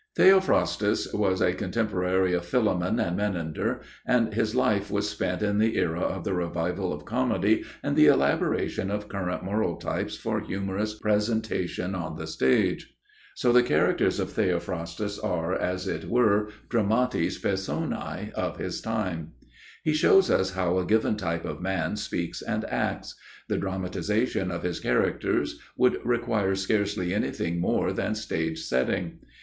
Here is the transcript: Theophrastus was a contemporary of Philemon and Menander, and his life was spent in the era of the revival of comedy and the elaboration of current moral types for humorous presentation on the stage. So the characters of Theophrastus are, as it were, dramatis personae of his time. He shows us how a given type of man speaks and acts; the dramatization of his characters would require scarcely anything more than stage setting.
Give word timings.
Theophrastus 0.15 1.13
was 1.13 1.41
a 1.41 1.53
contemporary 1.53 2.33
of 2.33 2.43
Philemon 2.43 2.99
and 2.99 3.15
Menander, 3.15 3.81
and 4.03 4.33
his 4.33 4.55
life 4.55 4.89
was 4.89 5.07
spent 5.07 5.43
in 5.43 5.59
the 5.59 5.77
era 5.77 5.99
of 6.01 6.23
the 6.23 6.33
revival 6.33 6.91
of 6.91 7.05
comedy 7.05 7.63
and 7.83 7.95
the 7.95 8.07
elaboration 8.07 8.89
of 8.89 9.07
current 9.07 9.43
moral 9.43 9.75
types 9.75 10.17
for 10.17 10.39
humorous 10.39 10.95
presentation 10.97 11.93
on 11.93 12.15
the 12.15 12.25
stage. 12.25 12.95
So 13.35 13.51
the 13.51 13.61
characters 13.61 14.19
of 14.19 14.31
Theophrastus 14.31 15.19
are, 15.19 15.53
as 15.53 15.87
it 15.87 16.05
were, 16.09 16.49
dramatis 16.67 17.37
personae 17.37 18.31
of 18.33 18.57
his 18.57 18.81
time. 18.81 19.33
He 19.83 19.93
shows 19.93 20.31
us 20.31 20.53
how 20.53 20.79
a 20.79 20.85
given 20.87 21.15
type 21.15 21.45
of 21.45 21.61
man 21.61 21.95
speaks 21.95 22.41
and 22.41 22.65
acts; 22.65 23.13
the 23.47 23.57
dramatization 23.59 24.49
of 24.49 24.63
his 24.63 24.79
characters 24.79 25.59
would 25.77 26.03
require 26.03 26.55
scarcely 26.55 27.13
anything 27.13 27.59
more 27.59 27.93
than 27.93 28.15
stage 28.15 28.61
setting. 28.63 29.19